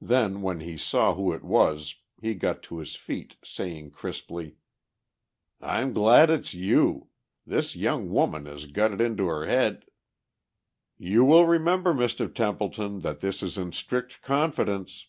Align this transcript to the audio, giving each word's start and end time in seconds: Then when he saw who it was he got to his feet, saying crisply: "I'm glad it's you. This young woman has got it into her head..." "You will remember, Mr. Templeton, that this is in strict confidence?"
Then 0.00 0.42
when 0.42 0.60
he 0.60 0.78
saw 0.78 1.14
who 1.16 1.32
it 1.32 1.42
was 1.42 1.96
he 2.22 2.34
got 2.34 2.62
to 2.62 2.78
his 2.78 2.94
feet, 2.94 3.34
saying 3.42 3.90
crisply: 3.90 4.58
"I'm 5.60 5.92
glad 5.92 6.30
it's 6.30 6.54
you. 6.54 7.08
This 7.44 7.74
young 7.74 8.08
woman 8.10 8.46
has 8.46 8.66
got 8.66 8.92
it 8.92 9.00
into 9.00 9.26
her 9.26 9.46
head..." 9.46 9.84
"You 10.98 11.24
will 11.24 11.46
remember, 11.46 11.92
Mr. 11.92 12.32
Templeton, 12.32 13.00
that 13.00 13.18
this 13.18 13.42
is 13.42 13.58
in 13.58 13.72
strict 13.72 14.22
confidence?" 14.22 15.06